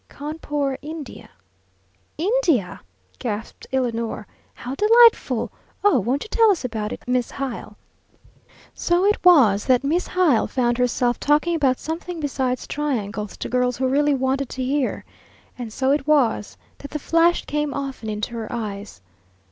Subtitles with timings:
[0.09, 1.29] "Cawnpore, India."
[2.17, 2.81] "India?"
[3.19, 4.25] gasped Eleanor.
[4.55, 5.51] "How delightful!
[5.83, 7.77] Oh, won't you tell us about it, Miss Hyle?"
[8.73, 13.77] So it was that Miss Hyle found herself talking about something besides triangles to girls
[13.77, 15.05] who really wanted to hear,
[15.55, 19.01] and so it was that the flash came often into her eyes.